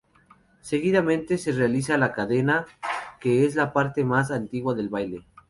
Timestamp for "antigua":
4.31-4.73